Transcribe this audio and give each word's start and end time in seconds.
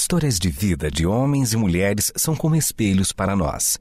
Histórias 0.00 0.38
de 0.38 0.48
vida 0.48 0.92
de 0.92 1.04
homens 1.04 1.52
e 1.52 1.56
mulheres 1.56 2.12
são 2.14 2.36
como 2.36 2.54
espelhos 2.54 3.10
para 3.10 3.34
nós. 3.34 3.80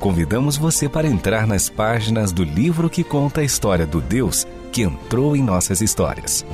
Convidamos 0.00 0.56
você 0.56 0.88
para 0.88 1.06
entrar 1.06 1.46
nas 1.46 1.70
páginas 1.70 2.32
do 2.32 2.42
livro 2.42 2.90
que 2.90 3.04
conta 3.04 3.42
a 3.42 3.44
história 3.44 3.86
do 3.86 4.00
Deus 4.00 4.44
que 4.72 4.82
entrou 4.82 5.36
em 5.36 5.42
nossas 5.44 5.80
histórias. 5.80 6.44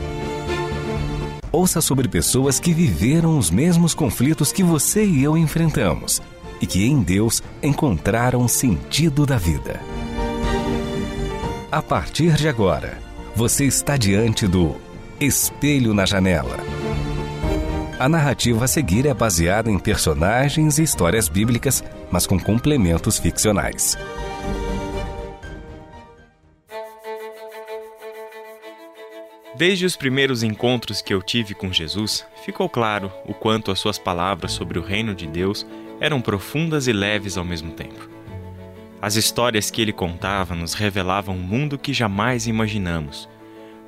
Ouça 1.50 1.80
sobre 1.80 2.06
pessoas 2.06 2.60
que 2.60 2.74
viveram 2.74 3.38
os 3.38 3.50
mesmos 3.50 3.94
conflitos 3.94 4.52
que 4.52 4.62
você 4.62 5.06
e 5.06 5.24
eu 5.24 5.38
enfrentamos 5.38 6.20
e 6.60 6.66
que 6.66 6.84
em 6.84 7.02
Deus 7.02 7.42
encontraram 7.62 8.46
sentido 8.46 9.24
da 9.24 9.38
vida. 9.38 9.80
A 11.72 11.80
partir 11.80 12.34
de 12.34 12.48
agora, 12.48 12.98
você 13.32 13.64
está 13.64 13.96
diante 13.96 14.44
do 14.48 14.74
Espelho 15.20 15.94
na 15.94 16.04
Janela. 16.04 16.56
A 17.96 18.08
narrativa 18.08 18.64
a 18.64 18.68
seguir 18.68 19.06
é 19.06 19.14
baseada 19.14 19.70
em 19.70 19.78
personagens 19.78 20.80
e 20.80 20.82
histórias 20.82 21.28
bíblicas, 21.28 21.84
mas 22.10 22.26
com 22.26 22.40
complementos 22.40 23.20
ficcionais. 23.20 23.96
Desde 29.56 29.86
os 29.86 29.94
primeiros 29.94 30.42
encontros 30.42 31.00
que 31.00 31.14
eu 31.14 31.22
tive 31.22 31.54
com 31.54 31.72
Jesus, 31.72 32.26
ficou 32.44 32.68
claro 32.68 33.12
o 33.24 33.32
quanto 33.32 33.70
as 33.70 33.78
suas 33.78 33.96
palavras 33.96 34.50
sobre 34.50 34.76
o 34.76 34.82
reino 34.82 35.14
de 35.14 35.28
Deus 35.28 35.64
eram 36.00 36.20
profundas 36.20 36.88
e 36.88 36.92
leves 36.92 37.36
ao 37.36 37.44
mesmo 37.44 37.70
tempo. 37.70 38.19
As 39.02 39.16
histórias 39.16 39.70
que 39.70 39.80
ele 39.80 39.92
contava 39.92 40.54
nos 40.54 40.74
revelavam 40.74 41.34
um 41.34 41.40
mundo 41.40 41.78
que 41.78 41.92
jamais 41.92 42.46
imaginamos, 42.46 43.28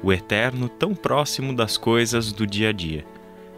o 0.03 0.13
eterno 0.13 0.69
tão 0.69 0.95
próximo 0.95 1.55
das 1.55 1.77
coisas 1.77 2.33
do 2.33 2.47
dia 2.47 2.71
a 2.71 2.73
dia. 2.73 3.05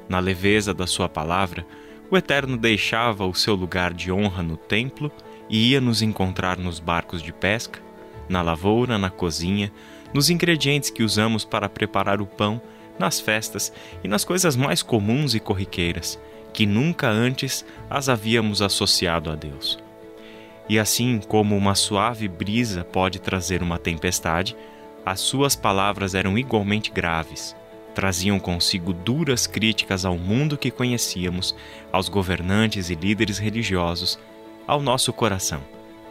Na 0.08 0.18
leveza 0.18 0.74
da 0.74 0.86
sua 0.86 1.08
palavra, 1.08 1.64
o 2.10 2.16
Eterno 2.16 2.56
deixava 2.56 3.24
o 3.26 3.34
seu 3.34 3.54
lugar 3.54 3.92
de 3.92 4.12
honra 4.12 4.42
no 4.42 4.56
templo 4.56 5.10
e 5.48 5.70
ia 5.70 5.80
nos 5.80 6.02
encontrar 6.02 6.58
nos 6.58 6.78
barcos 6.78 7.22
de 7.22 7.32
pesca, 7.32 7.80
na 8.28 8.42
lavoura, 8.42 8.98
na 8.98 9.10
cozinha, 9.10 9.72
nos 10.12 10.30
ingredientes 10.30 10.90
que 10.90 11.02
usamos 11.02 11.44
para 11.44 11.68
preparar 11.68 12.20
o 12.20 12.26
pão, 12.26 12.60
nas 12.98 13.18
festas 13.18 13.72
e 14.02 14.08
nas 14.08 14.24
coisas 14.24 14.54
mais 14.54 14.82
comuns 14.82 15.34
e 15.34 15.40
corriqueiras, 15.40 16.18
que 16.52 16.66
nunca 16.66 17.08
antes 17.08 17.64
as 17.90 18.08
havíamos 18.08 18.62
associado 18.62 19.30
a 19.30 19.34
Deus. 19.34 19.83
E 20.68 20.78
assim 20.78 21.20
como 21.28 21.56
uma 21.56 21.74
suave 21.74 22.26
brisa 22.26 22.84
pode 22.84 23.18
trazer 23.18 23.62
uma 23.62 23.78
tempestade, 23.78 24.56
as 25.04 25.20
suas 25.20 25.54
palavras 25.54 26.14
eram 26.14 26.38
igualmente 26.38 26.90
graves. 26.90 27.54
Traziam 27.94 28.40
consigo 28.40 28.92
duras 28.92 29.46
críticas 29.46 30.04
ao 30.04 30.16
mundo 30.16 30.56
que 30.56 30.70
conhecíamos, 30.70 31.54
aos 31.92 32.08
governantes 32.08 32.90
e 32.90 32.94
líderes 32.94 33.38
religiosos, 33.38 34.18
ao 34.66 34.80
nosso 34.80 35.12
coração, 35.12 35.60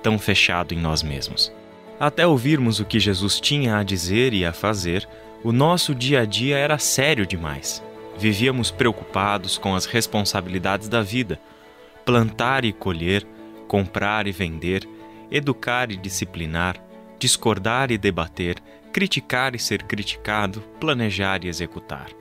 tão 0.02 0.20
fechado 0.20 0.74
em 0.74 0.78
nós 0.78 1.02
mesmos. 1.02 1.52
Até 2.00 2.26
ouvirmos 2.26 2.80
o 2.80 2.86
que 2.86 3.00
Jesus 3.00 3.40
tinha 3.40 3.78
a 3.78 3.84
dizer 3.84 4.34
e 4.34 4.46
a 4.46 4.54
fazer, 4.54 5.08
o 5.44 5.52
nosso 5.52 5.94
dia 5.94 6.22
a 6.22 6.26
dia 6.26 6.58
era 6.58 6.78
sério 6.78 7.26
demais. 7.26 7.84
Vivíamos 8.18 8.72
preocupados 8.72 9.58
com 9.58 9.76
as 9.76 9.86
responsabilidades 9.86 10.88
da 10.88 11.02
vida: 11.02 11.40
plantar 12.06 12.64
e 12.64 12.72
colher, 12.72 13.26
comprar 13.74 14.28
e 14.28 14.32
vender, 14.32 14.88
educar 15.32 15.92
e 15.92 15.98
disciplinar, 15.98 16.80
discordar 17.18 17.92
e 17.92 17.98
debater, 17.98 18.58
criticar 18.92 19.56
e 19.56 19.60
ser 19.60 19.82
criticado, 19.82 20.62
planejar 20.80 21.44
e 21.44 21.48
executar. 21.48 22.12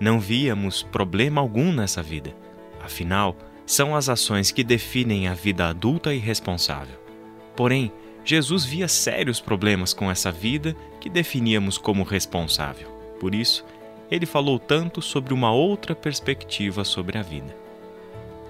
Não 0.00 0.18
víamos 0.18 0.82
problema 0.82 1.40
algum 1.40 1.72
nessa 1.72 2.02
vida. 2.02 2.34
Afinal, 2.82 3.36
são 3.64 3.94
as 3.94 4.08
ações 4.08 4.50
que 4.50 4.64
definem 4.64 5.28
a 5.28 5.34
vida 5.34 5.68
adulta 5.68 6.12
e 6.12 6.18
responsável. 6.18 6.98
Porém, 7.54 7.92
Jesus 8.24 8.64
via 8.64 8.88
sérios 8.88 9.40
problemas 9.40 9.94
com 9.94 10.10
essa 10.10 10.32
vida 10.32 10.74
que 10.98 11.08
definíamos 11.08 11.78
como 11.78 12.02
responsável. 12.02 12.88
Por 13.20 13.32
isso, 13.32 13.64
ele 14.10 14.26
falou 14.26 14.58
tanto 14.58 15.00
sobre 15.00 15.32
uma 15.32 15.52
outra 15.52 15.94
perspectiva 15.94 16.82
sobre 16.82 17.16
a 17.16 17.22
vida. 17.22 17.69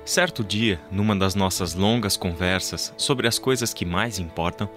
Certo 0.05 0.43
dia, 0.43 0.81
numa 0.91 1.15
das 1.15 1.35
nossas 1.35 1.75
longas 1.75 2.17
conversas 2.17 2.93
sobre 2.97 3.29
as 3.29 3.39
coisas 3.39 3.73
que 3.73 3.85
mais 3.85 4.19
importam, 4.19 4.69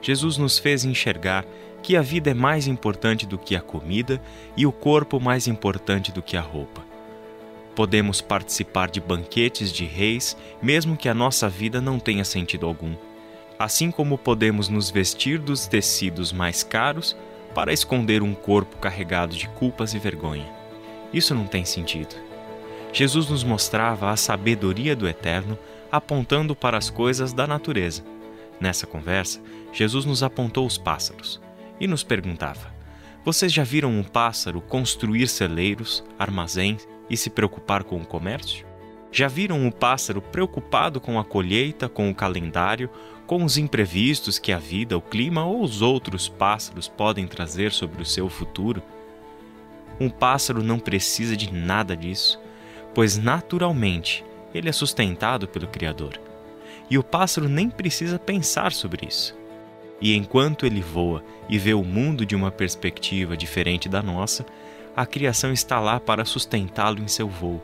Jesus 0.00 0.36
nos 0.36 0.58
fez 0.58 0.84
enxergar 0.84 1.44
que 1.82 1.96
a 1.96 2.02
vida 2.02 2.30
é 2.30 2.34
mais 2.34 2.66
importante 2.66 3.26
do 3.26 3.38
que 3.38 3.56
a 3.56 3.60
comida 3.60 4.20
e 4.56 4.66
o 4.66 4.72
corpo 4.72 5.18
mais 5.18 5.46
importante 5.48 6.12
do 6.12 6.22
que 6.22 6.36
a 6.36 6.40
roupa. 6.40 6.84
Podemos 7.74 8.20
participar 8.20 8.90
de 8.90 9.00
banquetes 9.00 9.72
de 9.72 9.84
reis, 9.84 10.36
mesmo 10.62 10.96
que 10.96 11.08
a 11.08 11.14
nossa 11.14 11.48
vida 11.48 11.80
não 11.80 11.98
tenha 11.98 12.24
sentido 12.24 12.66
algum 12.66 12.94
assim 13.58 13.90
como 13.90 14.18
podemos 14.18 14.68
nos 14.68 14.90
vestir 14.90 15.38
dos 15.38 15.66
tecidos 15.66 16.32
mais 16.32 16.62
caros 16.62 17.16
para 17.54 17.72
esconder 17.72 18.22
um 18.22 18.34
corpo 18.34 18.76
carregado 18.76 19.34
de 19.34 19.48
culpas 19.48 19.94
e 19.94 19.98
vergonha. 19.98 20.46
Isso 21.12 21.34
não 21.34 21.46
tem 21.46 21.64
sentido. 21.64 22.25
Jesus 22.96 23.28
nos 23.28 23.44
mostrava 23.44 24.10
a 24.10 24.16
sabedoria 24.16 24.96
do 24.96 25.06
Eterno 25.06 25.58
apontando 25.92 26.56
para 26.56 26.78
as 26.78 26.88
coisas 26.88 27.30
da 27.30 27.46
natureza. 27.46 28.02
Nessa 28.58 28.86
conversa, 28.86 29.38
Jesus 29.70 30.06
nos 30.06 30.22
apontou 30.22 30.64
os 30.64 30.78
pássaros 30.78 31.38
e 31.78 31.86
nos 31.86 32.02
perguntava: 32.02 32.74
Vocês 33.22 33.52
já 33.52 33.62
viram 33.64 33.90
um 33.90 34.02
pássaro 34.02 34.62
construir 34.62 35.28
celeiros, 35.28 36.02
armazéns 36.18 36.88
e 37.10 37.18
se 37.18 37.28
preocupar 37.28 37.84
com 37.84 38.00
o 38.00 38.06
comércio? 38.06 38.64
Já 39.12 39.28
viram 39.28 39.60
um 39.60 39.70
pássaro 39.70 40.22
preocupado 40.22 40.98
com 40.98 41.20
a 41.20 41.24
colheita, 41.24 41.90
com 41.90 42.08
o 42.08 42.14
calendário, 42.14 42.88
com 43.26 43.44
os 43.44 43.58
imprevistos 43.58 44.38
que 44.38 44.52
a 44.52 44.58
vida, 44.58 44.96
o 44.96 45.02
clima 45.02 45.44
ou 45.44 45.60
os 45.60 45.82
outros 45.82 46.30
pássaros 46.30 46.88
podem 46.88 47.26
trazer 47.26 47.72
sobre 47.72 48.00
o 48.00 48.06
seu 48.06 48.30
futuro? 48.30 48.82
Um 50.00 50.08
pássaro 50.08 50.62
não 50.62 50.78
precisa 50.78 51.36
de 51.36 51.52
nada 51.52 51.94
disso, 51.94 52.40
pois 52.96 53.16
naturalmente 53.16 54.24
ele 54.52 54.68
é 54.68 54.72
sustentado 54.72 55.46
pelo 55.46 55.68
Criador. 55.68 56.18
E 56.90 56.98
o 56.98 57.04
pássaro 57.04 57.48
nem 57.48 57.70
precisa 57.70 58.18
pensar 58.18 58.72
sobre 58.72 59.06
isso. 59.06 59.36
E 60.00 60.16
enquanto 60.16 60.66
ele 60.66 60.80
voa 60.80 61.22
e 61.48 61.58
vê 61.58 61.74
o 61.74 61.84
mundo 61.84 62.26
de 62.26 62.34
uma 62.34 62.50
perspectiva 62.50 63.36
diferente 63.36 63.88
da 63.88 64.02
nossa, 64.02 64.44
a 64.96 65.06
criação 65.06 65.52
está 65.52 65.78
lá 65.78 66.00
para 66.00 66.24
sustentá-lo 66.24 67.00
em 67.00 67.06
seu 67.06 67.28
voo 67.28 67.62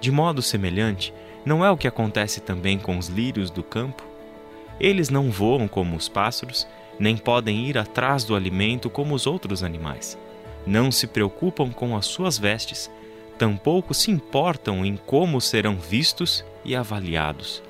de 0.00 0.10
modo 0.10 0.42
semelhante, 0.42 1.12
não 1.44 1.64
é 1.64 1.70
o 1.70 1.76
que 1.76 1.88
acontece 1.88 2.40
também 2.40 2.78
com 2.78 2.98
os 2.98 3.08
lírios 3.08 3.50
do 3.50 3.62
campo? 3.62 4.04
Eles 4.78 5.08
não 5.08 5.30
voam 5.30 5.66
como 5.66 5.96
os 5.96 6.08
pássaros, 6.08 6.66
nem 6.98 7.16
podem 7.16 7.66
ir 7.66 7.78
atrás 7.78 8.24
do 8.24 8.34
alimento 8.34 8.90
como 8.90 9.14
os 9.14 9.26
outros 9.26 9.62
animais. 9.62 10.18
Não 10.66 10.90
se 10.90 11.06
preocupam 11.06 11.70
com 11.70 11.96
as 11.96 12.06
suas 12.06 12.38
vestes, 12.38 12.90
tampouco 13.38 13.94
se 13.94 14.10
importam 14.10 14.84
em 14.84 14.96
como 14.96 15.40
serão 15.40 15.76
vistos 15.76 16.44
e 16.64 16.74
avaliados. 16.74 17.62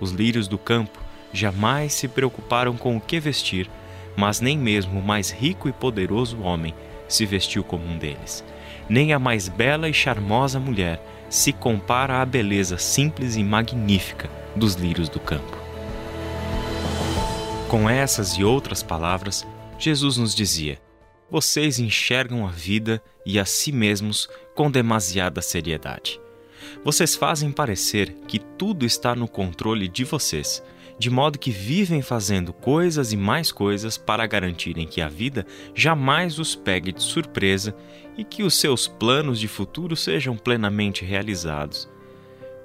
Os 0.00 0.10
lírios 0.10 0.48
do 0.48 0.58
campo 0.58 0.98
jamais 1.32 1.92
se 1.92 2.08
preocuparam 2.08 2.76
com 2.76 2.96
o 2.96 3.00
que 3.00 3.18
vestir, 3.20 3.70
mas 4.16 4.40
nem 4.40 4.56
mesmo 4.56 5.00
o 5.00 5.02
mais 5.02 5.30
rico 5.30 5.68
e 5.68 5.72
poderoso 5.72 6.40
homem 6.40 6.74
se 7.08 7.24
vestiu 7.24 7.62
como 7.62 7.84
um 7.84 7.98
deles. 7.98 8.44
Nem 8.88 9.12
a 9.12 9.18
mais 9.18 9.48
bela 9.48 9.88
e 9.88 9.92
charmosa 9.92 10.58
mulher 10.58 11.00
se 11.28 11.52
compara 11.52 12.20
à 12.20 12.24
beleza 12.24 12.78
simples 12.78 13.36
e 13.36 13.42
magnífica 13.42 14.30
dos 14.54 14.74
lírios 14.74 15.08
do 15.08 15.20
campo. 15.20 15.56
Com 17.68 17.90
essas 17.90 18.32
e 18.32 18.44
outras 18.44 18.82
palavras, 18.82 19.46
Jesus 19.78 20.16
nos 20.16 20.34
dizia: 20.34 20.78
Vocês 21.28 21.80
enxergam 21.80 22.46
a 22.46 22.50
vida 22.50 23.02
e 23.24 23.38
a 23.38 23.44
si 23.44 23.72
mesmos 23.72 24.28
com 24.54 24.70
demasiada 24.70 25.42
seriedade. 25.42 26.20
Vocês 26.84 27.16
fazem 27.16 27.50
parecer 27.50 28.12
que 28.28 28.38
tudo 28.38 28.86
está 28.86 29.14
no 29.14 29.26
controle 29.26 29.88
de 29.88 30.04
vocês, 30.04 30.62
de 30.98 31.10
modo 31.10 31.38
que 31.38 31.50
vivem 31.50 32.00
fazendo 32.00 32.52
coisas 32.52 33.12
e 33.12 33.16
mais 33.16 33.50
coisas 33.50 33.98
para 33.98 34.24
garantirem 34.24 34.86
que 34.86 35.00
a 35.00 35.08
vida 35.08 35.44
jamais 35.74 36.38
os 36.38 36.54
pegue 36.54 36.92
de 36.92 37.02
surpresa 37.02 37.74
e 38.16 38.22
que 38.22 38.44
os 38.44 38.54
seus 38.54 38.86
planos 38.86 39.40
de 39.40 39.48
futuro 39.48 39.96
sejam 39.96 40.36
plenamente 40.36 41.04
realizados. 41.04 41.88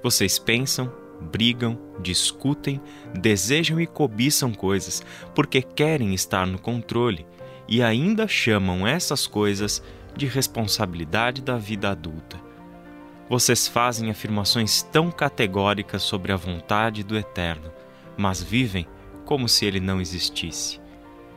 Vocês 0.04 0.38
pensam, 0.38 0.90
brigam, 1.20 1.76
discutem, 2.00 2.80
desejam 3.12 3.80
e 3.80 3.88
cobiçam 3.88 4.54
coisas 4.54 5.02
porque 5.34 5.62
querem 5.62 6.14
estar 6.14 6.46
no 6.46 6.60
controle 6.60 7.26
e 7.72 7.82
ainda 7.82 8.28
chamam 8.28 8.86
essas 8.86 9.26
coisas 9.26 9.82
de 10.14 10.26
responsabilidade 10.26 11.40
da 11.40 11.56
vida 11.56 11.90
adulta. 11.90 12.38
Vocês 13.30 13.66
fazem 13.66 14.10
afirmações 14.10 14.82
tão 14.82 15.10
categóricas 15.10 16.02
sobre 16.02 16.32
a 16.32 16.36
vontade 16.36 17.02
do 17.02 17.16
Eterno, 17.16 17.72
mas 18.14 18.42
vivem 18.42 18.86
como 19.24 19.48
se 19.48 19.64
ele 19.64 19.80
não 19.80 20.02
existisse. 20.02 20.82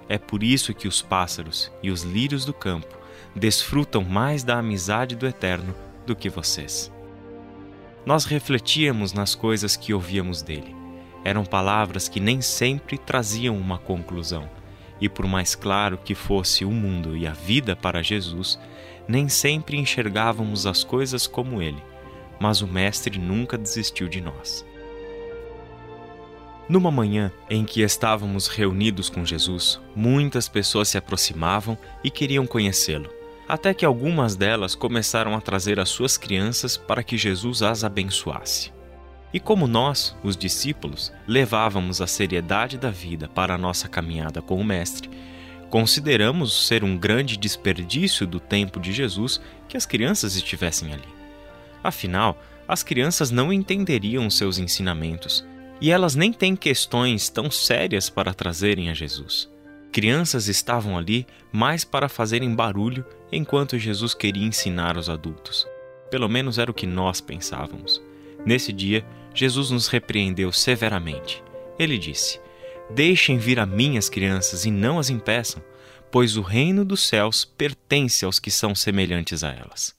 É 0.09 0.17
por 0.17 0.43
isso 0.43 0.73
que 0.73 0.89
os 0.89 1.01
pássaros 1.01 1.71
e 1.81 1.89
os 1.89 2.03
lírios 2.03 2.43
do 2.43 2.53
campo 2.53 2.97
desfrutam 3.33 4.03
mais 4.03 4.43
da 4.43 4.59
amizade 4.59 5.15
do 5.15 5.25
Eterno 5.25 5.73
do 6.05 6.17
que 6.17 6.27
vocês. 6.27 6.91
Nós 8.05 8.25
refletíamos 8.25 9.13
nas 9.13 9.35
coisas 9.35 9.77
que 9.77 9.93
ouvíamos 9.93 10.41
dele. 10.41 10.75
Eram 11.23 11.45
palavras 11.45 12.09
que 12.09 12.19
nem 12.19 12.41
sempre 12.41 12.97
traziam 12.97 13.57
uma 13.57 13.77
conclusão, 13.77 14.49
e 14.99 15.09
por 15.09 15.27
mais 15.27 15.55
claro 15.55 15.97
que 15.97 16.15
fosse 16.15 16.63
o 16.65 16.71
mundo 16.71 17.15
e 17.15 17.27
a 17.27 17.33
vida 17.33 17.75
para 17.75 18.03
Jesus, 18.03 18.59
nem 19.07 19.29
sempre 19.29 19.77
enxergávamos 19.77 20.65
as 20.65 20.83
coisas 20.83 21.27
como 21.27 21.61
ele, 21.61 21.83
mas 22.39 22.61
o 22.61 22.67
Mestre 22.67 23.19
nunca 23.19 23.57
desistiu 23.57 24.07
de 24.07 24.21
nós. 24.21 24.65
Numa 26.67 26.89
manhã 26.89 27.31
em 27.47 27.63
que 27.63 27.81
estávamos 27.81 28.47
reunidos 28.47 29.09
com 29.09 29.23
Jesus, 29.23 29.79
muitas 29.95 30.49
pessoas 30.49 30.89
se 30.89 30.97
aproximavam 30.97 31.77
e 32.03 32.09
queriam 32.09 32.47
conhecê-lo, 32.47 33.09
até 33.47 33.73
que 33.73 33.85
algumas 33.85 34.35
delas 34.35 34.73
começaram 34.73 35.35
a 35.35 35.41
trazer 35.41 35.79
as 35.79 35.89
suas 35.89 36.17
crianças 36.17 36.75
para 36.75 37.03
que 37.03 37.17
Jesus 37.17 37.61
as 37.61 37.83
abençoasse. 37.83 38.74
E 39.35 39.39
como 39.41 39.67
nós, 39.67 40.15
os 40.23 40.37
discípulos, 40.37 41.11
levávamos 41.27 41.99
a 41.99 42.07
seriedade 42.07 42.77
da 42.77 42.89
vida 42.89 43.27
para 43.27 43.53
a 43.53 43.57
nossa 43.57 43.85
caminhada 43.89 44.41
com 44.41 44.55
o 44.55 44.63
Mestre, 44.63 45.09
consideramos 45.69 46.67
ser 46.67 46.85
um 46.85 46.97
grande 46.97 47.35
desperdício 47.35 48.25
do 48.25 48.39
tempo 48.39 48.79
de 48.79 48.93
Jesus 48.93 49.41
que 49.67 49.75
as 49.75 49.85
crianças 49.85 50.37
estivessem 50.37 50.93
ali. 50.93 51.09
Afinal, 51.83 52.41
as 52.65 52.81
crianças 52.81 53.29
não 53.29 53.51
entenderiam 53.51 54.29
seus 54.29 54.57
ensinamentos 54.57 55.45
e 55.81 55.91
elas 55.91 56.15
nem 56.15 56.31
têm 56.31 56.55
questões 56.55 57.27
tão 57.27 57.51
sérias 57.51 58.09
para 58.09 58.33
trazerem 58.33 58.89
a 58.89 58.93
Jesus. 58.93 59.51
Crianças 59.91 60.47
estavam 60.47 60.97
ali 60.97 61.27
mais 61.51 61.83
para 61.83 62.07
fazerem 62.07 62.55
barulho 62.55 63.05
enquanto 63.29 63.77
Jesus 63.77 64.13
queria 64.13 64.47
ensinar 64.47 64.95
os 64.95 65.09
adultos. 65.09 65.67
Pelo 66.09 66.29
menos 66.29 66.57
era 66.57 66.71
o 66.71 66.73
que 66.73 66.87
nós 66.87 67.19
pensávamos. 67.19 68.01
Nesse 68.45 68.71
dia, 68.71 69.03
Jesus 69.35 69.69
nos 69.69 69.87
repreendeu 69.87 70.51
severamente. 70.51 71.43
Ele 71.77 71.97
disse: 71.97 72.39
Deixem 72.89 73.37
vir 73.37 73.59
a 73.59 73.65
mim 73.65 73.97
as 73.97 74.07
crianças 74.07 74.65
e 74.65 74.71
não 74.71 74.97
as 74.97 75.09
impeçam, 75.09 75.61
pois 76.09 76.37
o 76.37 76.41
reino 76.41 76.85
dos 76.85 77.01
céus 77.01 77.43
pertence 77.43 78.23
aos 78.23 78.39
que 78.39 78.49
são 78.49 78.73
semelhantes 78.73 79.43
a 79.43 79.51
elas. 79.51 79.93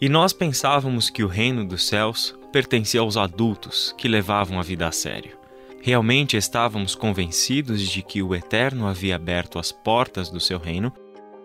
E 0.00 0.08
nós 0.08 0.32
pensávamos 0.32 1.10
que 1.10 1.24
o 1.24 1.26
reino 1.26 1.66
dos 1.66 1.88
céus 1.88 2.38
pertencia 2.52 3.00
aos 3.00 3.16
adultos 3.16 3.92
que 3.98 4.06
levavam 4.06 4.60
a 4.60 4.62
vida 4.62 4.86
a 4.86 4.92
sério. 4.92 5.36
Realmente 5.82 6.36
estávamos 6.36 6.94
convencidos 6.94 7.82
de 7.82 8.02
que 8.02 8.22
o 8.22 8.32
Eterno 8.32 8.86
havia 8.86 9.16
aberto 9.16 9.58
as 9.58 9.72
portas 9.72 10.30
do 10.30 10.38
seu 10.38 10.58
reino 10.58 10.92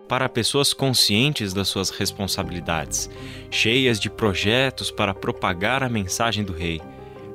para 0.08 0.28
pessoas 0.28 0.72
conscientes 0.72 1.52
das 1.52 1.68
suas 1.68 1.90
responsabilidades, 1.90 3.10
cheias 3.50 3.98
de 3.98 4.10
projetos 4.10 4.90
para 4.90 5.14
propagar 5.14 5.82
a 5.82 5.88
mensagem 5.88 6.44
do 6.44 6.52
Rei. 6.52 6.80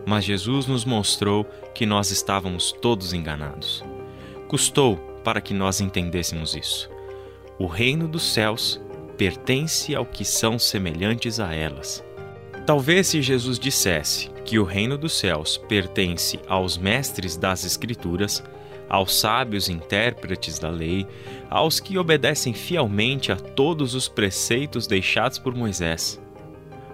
Mas 0.06 0.24
Jesus 0.24 0.66
nos 0.66 0.86
mostrou 0.86 1.46
que 1.74 1.86
nós 1.86 2.12
estávamos 2.12 2.72
todos 2.72 3.14
enganados. 3.14 3.84
Custou 4.48 4.98
para 5.24 5.42
que 5.42 5.54
nós 5.54 5.82
entendêssemos 5.82 6.56
isso. 6.56 6.90
O 7.58 7.68
reino 7.68 8.08
dos 8.08 8.24
céus 8.24 8.80
pertence 9.18 9.94
ao 9.94 10.06
que 10.06 10.24
são 10.24 10.58
semelhantes 10.58 11.40
a 11.40 11.54
elas. 11.54 12.04
Talvez 12.66 13.08
se 13.08 13.22
Jesus 13.22 13.60
dissesse 13.60 14.30
que 14.46 14.58
o 14.58 14.64
reino 14.64 14.98
dos 14.98 15.14
céus 15.14 15.58
pertence 15.58 16.40
aos 16.48 16.78
mestres 16.78 17.36
das 17.36 17.66
Escrituras, 17.66 18.44
aos 18.90 19.16
sábios 19.20 19.70
intérpretes 19.70 20.58
da 20.58 20.70
lei, 20.70 21.06
aos 21.50 21.80
que 21.80 21.98
obedecem 21.98 22.54
fielmente 22.54 23.32
a 23.32 23.36
todos 23.36 23.94
os 23.94 24.08
preceitos 24.08 24.88
deixados 24.88 25.38
por 25.38 25.56
Moisés. 25.56 26.20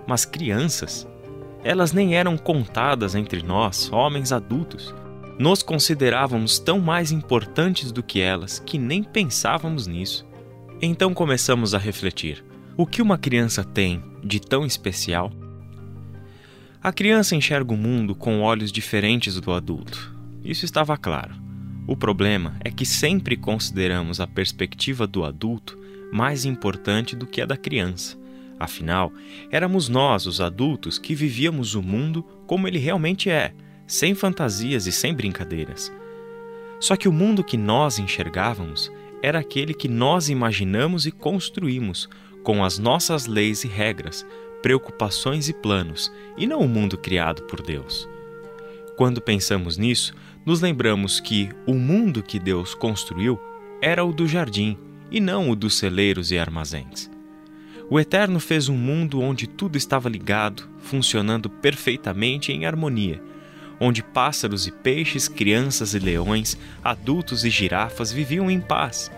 Mas 0.05 0.25
crianças, 0.25 1.07
elas 1.63 1.93
nem 1.93 2.15
eram 2.15 2.37
contadas 2.37 3.15
entre 3.15 3.41
nós, 3.41 3.91
homens 3.91 4.31
adultos. 4.31 4.93
Nos 5.39 5.63
considerávamos 5.63 6.59
tão 6.59 6.79
mais 6.79 7.11
importantes 7.11 7.91
do 7.91 8.03
que 8.03 8.21
elas 8.21 8.59
que 8.59 8.77
nem 8.77 9.03
pensávamos 9.03 9.87
nisso. 9.87 10.25
Então 10.81 11.13
começamos 11.13 11.73
a 11.73 11.77
refletir: 11.77 12.43
o 12.77 12.85
que 12.85 13.01
uma 13.01 13.17
criança 13.17 13.63
tem 13.63 14.03
de 14.23 14.39
tão 14.39 14.65
especial? 14.65 15.31
A 16.81 16.93
criança 16.93 17.35
enxerga 17.35 17.73
o 17.73 17.77
mundo 17.77 18.13
com 18.13 18.41
olhos 18.41 18.71
diferentes 18.71 19.41
do 19.41 19.51
adulto. 19.51 20.15
Isso 20.43 20.65
estava 20.65 20.95
claro. 20.95 21.44
O 21.87 21.95
problema 21.95 22.55
é 22.63 22.71
que 22.71 22.85
sempre 22.85 23.37
consideramos 23.37 24.19
a 24.19 24.25
perspectiva 24.25 25.05
do 25.05 25.23
adulto 25.23 25.77
mais 26.11 26.43
importante 26.45 27.15
do 27.15 27.27
que 27.27 27.41
a 27.41 27.45
da 27.45 27.55
criança. 27.55 28.17
Afinal, 28.59 29.11
éramos 29.51 29.87
nós, 29.87 30.25
os 30.25 30.41
adultos, 30.41 30.97
que 30.97 31.13
vivíamos 31.13 31.75
o 31.75 31.83
mundo 31.83 32.23
como 32.47 32.67
ele 32.67 32.79
realmente 32.79 33.29
é, 33.29 33.53
sem 33.85 34.15
fantasias 34.15 34.87
e 34.87 34.91
sem 34.91 35.13
brincadeiras. 35.13 35.91
Só 36.79 36.95
que 36.95 37.07
o 37.07 37.13
mundo 37.13 37.43
que 37.43 37.57
nós 37.57 37.99
enxergávamos 37.99 38.91
era 39.21 39.39
aquele 39.39 39.73
que 39.73 39.87
nós 39.87 40.29
imaginamos 40.29 41.05
e 41.05 41.11
construímos 41.11 42.09
com 42.43 42.63
as 42.63 42.79
nossas 42.79 43.25
leis 43.27 43.63
e 43.63 43.67
regras, 43.67 44.25
preocupações 44.61 45.49
e 45.49 45.53
planos, 45.53 46.11
e 46.37 46.47
não 46.47 46.61
o 46.61 46.67
mundo 46.67 46.97
criado 46.97 47.43
por 47.43 47.61
Deus. 47.61 48.07
Quando 48.95 49.21
pensamos 49.21 49.77
nisso, 49.77 50.13
nos 50.45 50.61
lembramos 50.61 51.19
que 51.19 51.49
o 51.65 51.73
mundo 51.73 52.21
que 52.21 52.39
Deus 52.39 52.75
construiu 52.75 53.39
era 53.81 54.05
o 54.05 54.13
do 54.13 54.27
jardim 54.27 54.77
e 55.09 55.19
não 55.19 55.49
o 55.49 55.55
dos 55.55 55.75
celeiros 55.75 56.31
e 56.31 56.37
armazéns. 56.37 57.09
O 57.89 57.99
Eterno 57.99 58.39
fez 58.39 58.69
um 58.69 58.77
mundo 58.77 59.21
onde 59.21 59.47
tudo 59.47 59.77
estava 59.77 60.09
ligado, 60.09 60.67
funcionando 60.79 61.49
perfeitamente 61.49 62.51
em 62.51 62.65
harmonia 62.65 63.21
onde 63.79 64.03
pássaros 64.03 64.67
e 64.67 64.71
peixes, 64.71 65.27
crianças 65.27 65.93
e 65.93 65.99
leões, 65.99 66.57
adultos 66.83 67.43
e 67.45 67.49
girafas 67.49 68.11
viviam 68.11 68.49
em 68.49 68.59
paz. 68.59 69.11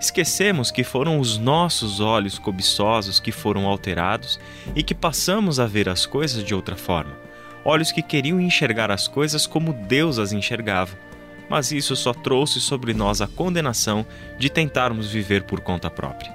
Esquecemos 0.00 0.70
que 0.70 0.82
foram 0.82 1.20
os 1.20 1.38
nossos 1.38 2.00
olhos 2.00 2.38
cobiçosos 2.38 3.20
que 3.20 3.30
foram 3.30 3.66
alterados 3.66 4.38
e 4.74 4.82
que 4.82 4.94
passamos 4.94 5.60
a 5.60 5.66
ver 5.66 5.88
as 5.88 6.06
coisas 6.06 6.42
de 6.42 6.54
outra 6.54 6.76
forma. 6.76 7.16
Olhos 7.64 7.92
que 7.92 8.02
queriam 8.02 8.40
enxergar 8.40 8.90
as 8.90 9.06
coisas 9.06 9.46
como 9.46 9.72
Deus 9.72 10.18
as 10.18 10.32
enxergava. 10.32 10.96
Mas 11.48 11.70
isso 11.70 11.94
só 11.94 12.12
trouxe 12.12 12.60
sobre 12.60 12.94
nós 12.94 13.20
a 13.20 13.26
condenação 13.26 14.06
de 14.38 14.48
tentarmos 14.50 15.10
viver 15.10 15.42
por 15.44 15.60
conta 15.60 15.90
própria. 15.90 16.32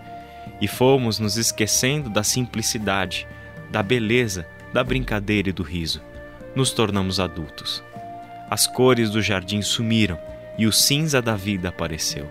E 0.62 0.68
fomos 0.68 1.20
nos 1.20 1.38
esquecendo 1.38 2.10
da 2.10 2.24
simplicidade, 2.24 3.28
da 3.70 3.84
beleza, 3.84 4.48
da 4.74 4.84
brincadeira 4.84 5.50
e 5.50 5.54
do 5.54 5.64
riso 5.64 6.02
nos 6.58 6.72
tornamos 6.72 7.20
adultos. 7.20 7.84
As 8.50 8.66
cores 8.66 9.12
do 9.12 9.22
jardim 9.22 9.62
sumiram 9.62 10.18
e 10.58 10.66
o 10.66 10.72
cinza 10.72 11.22
da 11.22 11.36
vida 11.36 11.70
apareceu. 11.70 12.28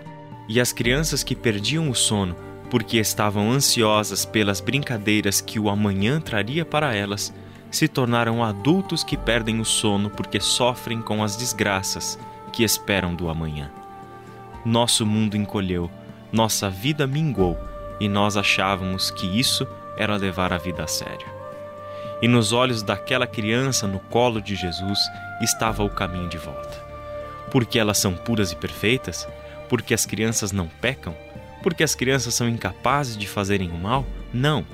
E 0.49 0.59
as 0.59 0.73
crianças 0.73 1.23
que 1.23 1.33
perdiam 1.33 1.89
o 1.89 1.95
sono 1.95 2.35
porque 2.69 2.97
estavam 2.97 3.49
ansiosas 3.49 4.25
pelas 4.25 4.59
brincadeiras 4.59 5.39
que 5.39 5.57
o 5.57 5.69
amanhã 5.69 6.19
traria 6.19 6.65
para 6.65 6.93
elas, 6.93 7.33
se 7.69 7.87
tornaram 7.87 8.43
adultos 8.43 9.03
que 9.03 9.17
perdem 9.17 9.59
o 9.59 9.65
sono 9.65 10.09
porque 10.09 10.39
sofrem 10.39 11.01
com 11.01 11.23
as 11.23 11.35
desgraças 11.35 12.17
que 12.51 12.63
esperam 12.63 13.13
do 13.13 13.29
amanhã. 13.29 13.69
Nosso 14.65 15.05
mundo 15.05 15.37
encolheu, 15.37 15.89
nossa 16.31 16.69
vida 16.69 17.05
mingou 17.05 17.57
e 17.99 18.07
nós 18.07 18.37
achávamos 18.37 19.11
que 19.11 19.27
isso 19.27 19.67
era 19.97 20.15
levar 20.15 20.53
a 20.53 20.57
vida 20.57 20.83
a 20.83 20.87
sério. 20.87 21.27
E 22.21 22.27
nos 22.27 22.51
olhos 22.51 22.81
daquela 22.81 23.27
criança 23.27 23.87
no 23.87 23.99
colo 23.99 24.41
de 24.41 24.55
Jesus 24.55 24.99
estava 25.41 25.83
o 25.83 25.89
caminho 25.89 26.27
de 26.27 26.37
volta. 26.37 26.85
Porque 27.51 27.77
elas 27.79 27.97
são 27.97 28.13
puras 28.13 28.51
e 28.51 28.55
perfeitas? 28.55 29.27
Porque 29.69 29.93
as 29.93 30.05
crianças 30.05 30.51
não 30.51 30.67
pecam? 30.67 31.15
Porque 31.61 31.83
as 31.83 31.95
crianças 31.95 32.33
são 32.33 32.47
incapazes 32.47 33.17
de 33.17 33.27
fazerem 33.27 33.69
o 33.69 33.77
mal? 33.77 34.05
Não. 34.33 34.65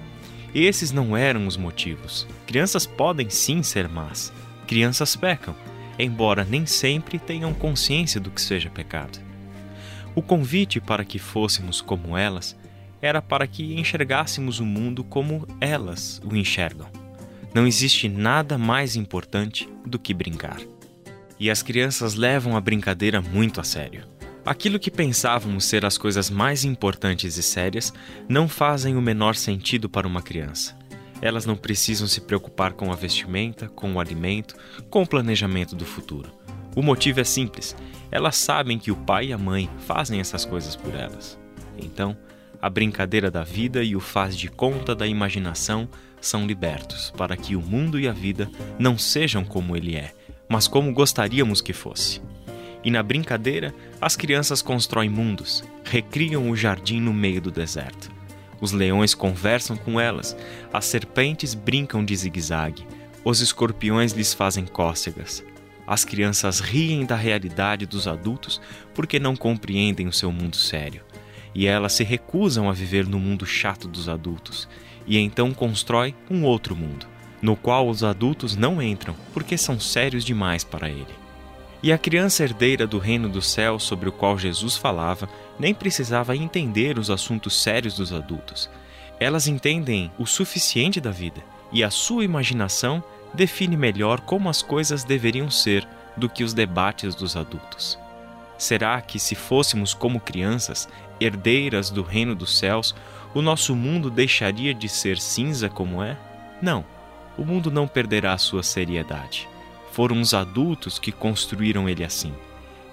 Esses 0.53 0.91
não 0.91 1.17
eram 1.17 1.48
os 1.48 1.57
motivos. 1.57 2.27
Crianças 2.45 2.86
podem 2.86 3.29
sim 3.29 3.63
ser 3.63 3.88
más. 3.88 4.31
Crianças 4.67 5.15
pecam, 5.15 5.55
embora 5.98 6.43
nem 6.43 6.65
sempre 6.65 7.17
tenham 7.17 7.53
consciência 7.53 8.19
do 8.22 8.29
que 8.29 8.41
seja 8.41 8.69
pecado. 8.69 9.19
O 10.13 10.22
convite 10.22 10.79
para 10.79 11.03
que 11.03 11.17
fôssemos 11.17 11.81
como 11.81 12.15
elas 12.15 12.55
era 13.01 13.22
para 13.22 13.48
que 13.48 13.79
enxergássemos 13.79 14.60
o 14.60 14.65
mundo 14.65 15.03
como 15.03 15.48
elas 15.60 16.22
o 16.24 16.36
enxergam. 16.36 16.88
Não 17.53 17.65
existe 17.65 18.07
nada 18.07 18.57
mais 18.57 18.95
importante 18.95 19.67
do 19.86 19.98
que 19.98 20.13
brincar. 20.13 20.62
E 21.39 21.50
as 21.50 21.63
crianças 21.63 22.13
levam 22.13 22.55
a 22.55 22.62
brincadeira 22.62 23.22
muito 23.22 23.60
a 23.60 23.63
sério. 23.63 24.12
Aquilo 24.46 24.78
que 24.78 24.92
pensávamos 24.92 25.64
ser 25.64 25.86
as 25.86 25.98
coisas 25.98 26.30
mais 26.30 26.66
importantes 26.66 27.38
e 27.38 27.44
sérias 27.44 27.94
não 28.28 28.50
fazem 28.50 28.98
o 28.98 29.02
menor 29.02 29.36
sentido 29.36 29.88
para 29.88 30.06
uma 30.06 30.22
criança. 30.22 30.78
Elas 31.22 31.46
não 31.46 31.56
precisam 31.56 32.08
se 32.08 32.20
preocupar 32.20 32.74
com 32.74 32.92
a 32.92 32.96
vestimenta, 32.96 33.70
com 33.70 33.94
o 33.94 34.00
alimento, 34.02 34.56
com 34.90 35.04
o 35.04 35.08
planejamento 35.08 35.78
do 35.78 35.86
futuro. 35.86 36.30
O 36.76 36.82
motivo 36.82 37.22
é 37.22 37.24
simples: 37.24 37.74
elas 38.12 38.36
sabem 38.36 38.78
que 38.78 38.92
o 38.92 38.98
pai 38.98 39.28
e 39.28 39.34
a 39.34 39.38
mãe 39.38 39.70
fazem 39.88 40.20
essas 40.20 40.44
coisas 40.44 40.76
por 40.76 40.94
elas. 40.94 41.40
Então, 41.78 42.18
a 42.62 42.70
brincadeira 42.70 43.32
da 43.32 43.44
vida 43.44 43.82
e 43.82 43.96
o 43.96 44.02
faz 44.02 44.38
de 44.38 44.50
conta 44.50 44.94
da 44.94 45.08
imaginação 45.08 45.88
são 46.20 46.46
libertos 46.46 47.12
para 47.16 47.38
que 47.38 47.56
o 47.56 47.62
mundo 47.62 47.98
e 47.98 48.10
a 48.10 48.14
vida 48.14 48.52
não 48.78 48.98
sejam 48.98 49.46
como 49.46 49.78
ele 49.78 49.96
é, 49.96 50.14
mas 50.50 50.68
como 50.68 50.94
gostaríamos 50.94 51.62
que 51.62 51.72
fosse. 51.72 52.22
E 52.84 52.92
na 52.92 53.02
brincadeira, 53.02 53.74
as 54.02 54.16
crianças 54.16 54.62
constroem 54.62 55.10
mundos, 55.10 55.63
recriam 55.86 56.50
o 56.50 56.56
jardim 56.56 57.00
no 57.00 57.13
meio 57.13 57.40
do 57.40 57.50
deserto. 57.50 58.12
Os 58.60 58.72
leões 58.72 59.13
conversam 59.13 59.75
com 59.75 60.00
elas, 60.00 60.36
as 60.72 60.86
serpentes 60.86 61.54
brincam 61.54 62.04
de 62.04 62.16
zigue-zague, 62.16 62.86
os 63.24 63.40
escorpiões 63.40 64.12
lhes 64.12 64.34
fazem 64.34 64.66
cócegas. 64.66 65.44
As 65.88 66.06
crianças 66.06 66.60
riem 66.60 67.06
da 67.06 67.16
realidade 67.16 67.86
dos 67.86 68.08
adultos 68.08 68.62
porque 68.94 69.20
não 69.20 69.36
compreendem 69.36 70.08
o 70.08 70.13
seu 70.13 70.32
mundo 70.32 70.56
sério. 70.56 71.02
E 71.54 71.68
elas 71.68 71.94
se 71.94 72.04
recusam 72.04 72.70
a 72.70 72.74
viver 72.74 73.08
no 73.08 73.20
mundo 73.20 73.46
chato 73.46 73.88
dos 73.88 74.10
adultos, 74.10 74.68
e 75.06 75.18
então 75.18 75.54
constrói 75.54 76.16
um 76.30 76.44
outro 76.44 76.75
mundo, 76.75 77.06
no 77.42 77.56
qual 77.56 77.88
os 77.88 78.04
adultos 78.04 78.56
não 78.56 78.82
entram 78.82 79.16
porque 79.34 79.58
são 79.58 79.80
sérios 79.80 80.24
demais 80.24 80.63
para 80.63 80.90
ele. 80.90 81.23
E 81.84 81.92
a 81.92 81.98
criança 81.98 82.44
herdeira 82.44 82.88
do 82.88 82.98
reino 82.98 83.28
do 83.28 83.42
céu 83.42 83.78
sobre 83.78 84.08
o 84.08 84.12
qual 84.13 84.40
Jesus 84.40 84.78
falava 84.78 85.28
nem 85.60 85.74
precisava 85.74 86.34
entender 86.34 86.98
os 86.98 87.10
assuntos 87.10 87.62
sérios 87.62 87.98
dos 87.98 88.13
adultos. 88.13 88.70
Elas 89.20 89.48
entendem 89.48 90.10
o 90.18 90.25
suficiente 90.25 91.02
da 91.02 91.12
vida 91.12 91.44
e 91.74 91.84
a 91.84 91.90
sua 91.90 92.24
imaginação 92.24 93.04
define 93.34 93.75
melhor 93.75 94.22
como 94.22 94.48
as 94.48 94.62
coisas 94.62 95.04
deveriam 95.04 95.52
ser 95.52 95.86
do 96.16 96.30
que 96.30 96.42
os 96.42 96.54
debates 96.54 97.16
dos 97.16 97.36
adultos. 97.36 98.00
Será 98.58 99.02
que, 99.02 99.20
se 99.20 99.36
fôssemos 99.36 99.94
como 99.94 100.22
crianças, 100.22 100.88
herdeiras 101.20 101.90
do 101.90 102.02
reino 102.02 102.34
dos 102.34 102.58
céus, 102.58 102.96
o 103.34 103.42
nosso 103.42 103.75
mundo 103.75 104.10
deixaria 104.10 104.74
de 104.74 104.88
ser 104.88 105.18
cinza 105.20 105.68
como 105.68 106.02
é? 106.02 106.16
Não, 106.62 106.86
o 107.38 107.44
mundo 107.44 107.70
não 107.70 107.90
perderá 107.90 108.38
sua 108.38 108.63
seriedade. 108.63 109.50
Foram 109.94 110.20
os 110.20 110.34
adultos 110.34 110.98
que 110.98 111.12
construíram 111.12 111.88
ele 111.88 112.04
assim. 112.04 112.34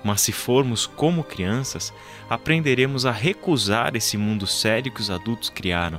Mas 0.04 0.21
se 0.21 0.33
formos 0.33 0.87
como 0.87 1.25
crianças, 1.25 1.95
aprenderemos 2.28 3.07
a 3.07 3.11
recusar 3.11 3.97
esse 3.97 4.19
mundo 4.19 4.47
sério 4.47 4.92
que 4.92 5.00
os 5.00 5.11
adultos 5.11 5.49
criaram. 5.49 5.99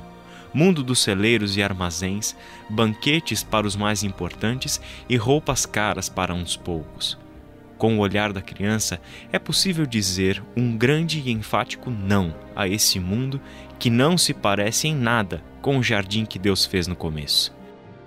Mundo 0.54 0.80
dos 0.80 1.00
celeiros 1.00 1.56
e 1.56 1.62
armazéns, 1.62 2.36
banquetes 2.70 3.42
para 3.42 3.66
os 3.66 3.74
mais 3.74 4.04
importantes 4.04 4.80
e 5.08 5.16
roupas 5.16 5.66
caras 5.66 6.08
para 6.08 6.32
uns 6.32 6.56
poucos. 6.56 7.18
Com 7.76 7.98
o 7.98 8.00
olhar 8.00 8.32
da 8.32 8.40
criança, 8.40 9.00
é 9.32 9.40
possível 9.40 9.84
dizer 9.84 10.40
um 10.56 10.76
grande 10.76 11.18
e 11.18 11.32
enfático 11.32 11.90
não 11.90 12.32
a 12.54 12.68
esse 12.68 13.00
mundo 13.00 13.40
que 13.76 13.90
não 13.90 14.16
se 14.16 14.32
parece 14.32 14.86
em 14.86 14.94
nada 14.94 15.42
com 15.60 15.78
o 15.78 15.82
jardim 15.82 16.24
que 16.24 16.38
Deus 16.38 16.64
fez 16.64 16.86
no 16.86 16.94
começo. 16.94 17.52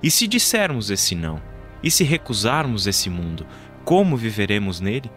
E 0.02 0.10
se 0.10 0.28
dissermos 0.28 0.90
esse 0.90 1.14
não, 1.14 1.42
e 1.86 1.92
se 1.92 2.04
recusarmos 2.04 2.88
esse 2.88 3.12
mundo, 3.12 3.46
como 3.84 4.18
viveremos 4.18 4.80
nele? 4.82 5.12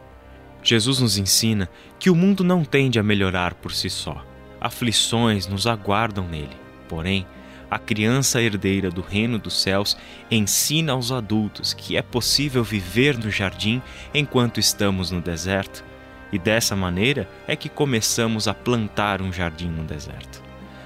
Jesus 0.63 1.01
nos 1.01 1.17
ensina 1.17 1.67
que 1.99 2.11
o 2.11 2.15
mundo 2.15 2.45
não 2.45 2.63
tende 2.63 2.99
a 2.99 3.03
melhorar 3.03 3.55
por 3.55 3.73
si 3.73 3.89
só. 3.89 4.23
Aflições 4.61 5.47
nos 5.47 5.67
aguardam 5.67 6.29
nele. 6.29 6.55
Porém, 6.87 7.27
a 7.71 7.79
criança 7.79 8.43
herdeira 8.43 8.91
do 8.91 9.01
reino 9.01 9.39
dos 9.39 9.63
céus 9.63 9.97
ensina 10.31 10.93
aos 10.93 11.11
adultos 11.11 11.73
que 11.73 11.97
é 11.97 12.03
possível 12.03 12.63
viver 12.63 13.17
no 13.17 13.31
jardim 13.31 13.81
enquanto 14.13 14.61
estamos 14.61 15.11
no 15.11 15.23
deserto, 15.23 15.83
e 16.31 16.39
dessa 16.39 16.77
maneira 16.77 17.27
é 17.47 17.57
que 17.57 17.71
começamos 17.71 18.47
a 18.47 18.53
plantar 18.53 19.23
um 19.23 19.33
jardim 19.33 19.69
no 19.69 19.85
deserto, 19.85 20.43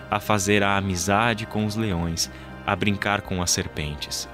a 0.08 0.20
fazer 0.20 0.62
a 0.62 0.76
amizade 0.76 1.44
com 1.44 1.66
os 1.66 1.74
leões, 1.74 2.30
a 2.64 2.76
brincar 2.76 3.22
com 3.22 3.42
as 3.42 3.50
serpentes, 3.50 4.28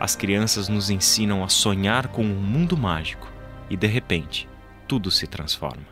as 0.00 0.16
crianças 0.16 0.66
nos 0.66 0.88
ensinam 0.88 1.44
a 1.44 1.48
sonhar 1.50 2.08
com 2.08 2.22
um 2.22 2.34
mundo 2.34 2.74
mágico 2.74 3.30
e, 3.68 3.76
de 3.76 3.86
repente, 3.86 4.48
tudo 4.88 5.10
se 5.10 5.26
transforma. 5.26 5.86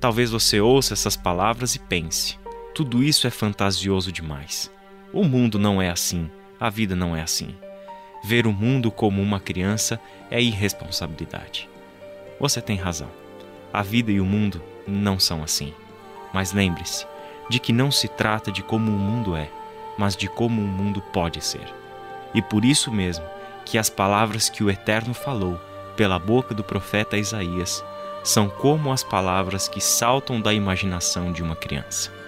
Talvez 0.00 0.32
você 0.32 0.60
ouça 0.60 0.94
essas 0.94 1.16
palavras 1.16 1.76
e 1.76 1.78
pense: 1.78 2.36
tudo 2.74 3.00
isso 3.00 3.28
é 3.28 3.30
fantasioso 3.30 4.10
demais. 4.10 4.72
O 5.12 5.22
mundo 5.22 5.56
não 5.56 5.80
é 5.80 5.88
assim, 5.88 6.28
a 6.58 6.68
vida 6.68 6.96
não 6.96 7.14
é 7.14 7.22
assim. 7.22 7.54
Ver 8.24 8.44
o 8.44 8.52
mundo 8.52 8.90
como 8.90 9.22
uma 9.22 9.38
criança 9.38 10.00
é 10.28 10.42
irresponsabilidade. 10.42 11.70
Você 12.40 12.60
tem 12.60 12.76
razão. 12.76 13.08
A 13.72 13.82
vida 13.82 14.10
e 14.10 14.20
o 14.20 14.26
mundo 14.26 14.60
não 14.86 15.18
são 15.18 15.44
assim. 15.44 15.72
Mas 16.34 16.52
lembre-se 16.52 17.06
de 17.48 17.60
que 17.60 17.72
não 17.72 17.90
se 17.90 18.08
trata 18.08 18.50
de 18.50 18.62
como 18.62 18.90
o 18.90 18.98
mundo 18.98 19.36
é, 19.36 19.48
mas 19.96 20.16
de 20.16 20.28
como 20.28 20.60
o 20.60 20.66
mundo 20.66 21.00
pode 21.00 21.42
ser. 21.42 21.79
E 22.34 22.40
por 22.40 22.64
isso 22.64 22.90
mesmo 22.90 23.24
que 23.64 23.78
as 23.78 23.88
palavras 23.90 24.48
que 24.48 24.64
o 24.64 24.70
Eterno 24.70 25.14
falou 25.14 25.60
pela 25.96 26.18
boca 26.18 26.54
do 26.54 26.64
profeta 26.64 27.16
Isaías 27.16 27.84
são 28.22 28.48
como 28.48 28.92
as 28.92 29.02
palavras 29.02 29.68
que 29.68 29.80
saltam 29.80 30.40
da 30.40 30.52
imaginação 30.52 31.32
de 31.32 31.42
uma 31.42 31.56
criança. 31.56 32.19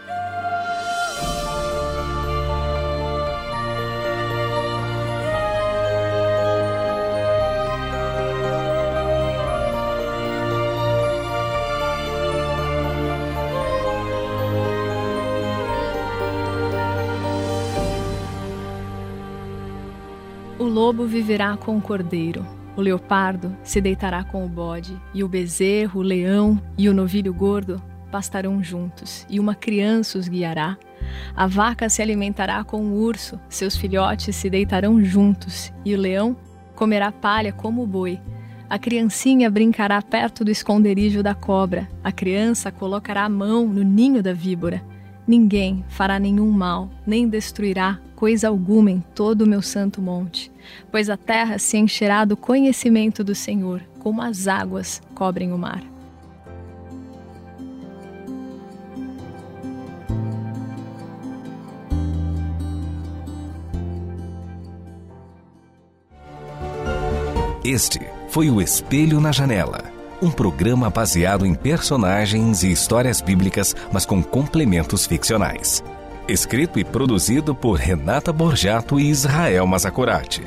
Lobo 20.72 21.06
viverá 21.06 21.54
com 21.54 21.76
o 21.76 21.82
cordeiro, 21.82 22.46
o 22.74 22.80
leopardo 22.80 23.54
se 23.62 23.78
deitará 23.78 24.24
com 24.24 24.42
o 24.42 24.48
bode, 24.48 24.98
e 25.12 25.22
o 25.22 25.28
bezerro, 25.28 26.00
o 26.00 26.02
leão 26.02 26.60
e 26.78 26.88
o 26.88 26.94
novilho 26.94 27.34
gordo 27.34 27.80
pastarão 28.10 28.62
juntos, 28.62 29.26
e 29.28 29.38
uma 29.38 29.54
criança 29.54 30.18
os 30.18 30.28
guiará. 30.28 30.78
A 31.36 31.46
vaca 31.46 31.90
se 31.90 32.00
alimentará 32.00 32.64
com 32.64 32.80
o 32.80 33.02
urso, 33.02 33.38
seus 33.50 33.76
filhotes 33.76 34.34
se 34.34 34.48
deitarão 34.48 35.04
juntos, 35.04 35.70
e 35.84 35.94
o 35.94 35.98
leão 35.98 36.34
comerá 36.74 37.12
palha 37.12 37.52
como 37.52 37.82
o 37.82 37.86
boi. 37.86 38.18
A 38.70 38.78
criancinha 38.78 39.50
brincará 39.50 40.00
perto 40.00 40.42
do 40.42 40.50
esconderijo 40.50 41.22
da 41.22 41.34
cobra, 41.34 41.86
a 42.02 42.10
criança 42.10 42.72
colocará 42.72 43.24
a 43.24 43.28
mão 43.28 43.66
no 43.66 43.82
ninho 43.82 44.22
da 44.22 44.32
víbora. 44.32 44.82
Ninguém 45.26 45.84
fará 45.88 46.18
nenhum 46.18 46.50
mal, 46.50 46.88
nem 47.06 47.28
destruirá 47.28 48.00
coisa 48.22 48.46
alguma 48.46 48.88
em 48.88 49.00
todo 49.16 49.42
o 49.42 49.48
meu 49.48 49.60
santo 49.60 50.00
monte, 50.00 50.51
pois 50.90 51.08
a 51.10 51.16
terra 51.16 51.58
se 51.58 51.76
encherá 51.76 52.24
do 52.24 52.36
conhecimento 52.36 53.22
do 53.22 53.34
Senhor, 53.34 53.82
como 53.98 54.22
as 54.22 54.46
águas 54.46 55.00
cobrem 55.14 55.52
o 55.52 55.58
mar. 55.58 55.82
Este 67.64 68.00
foi 68.28 68.50
o 68.50 68.60
Espelho 68.60 69.20
na 69.20 69.30
Janela 69.30 69.92
um 70.22 70.30
programa 70.30 70.88
baseado 70.88 71.44
em 71.44 71.52
personagens 71.52 72.62
e 72.62 72.70
histórias 72.70 73.20
bíblicas, 73.20 73.74
mas 73.92 74.06
com 74.06 74.22
complementos 74.22 75.04
ficcionais. 75.04 75.82
Escrito 76.28 76.78
e 76.78 76.84
produzido 76.84 77.52
por 77.52 77.78
Renata 77.78 78.32
Borjato 78.32 78.98
e 79.00 79.10
Israel 79.10 79.66
Mazacorati. 79.66 80.42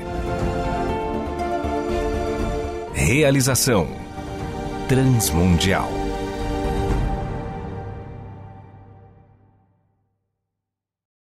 Realização 2.94 3.90
Transmundial. 4.88 6.05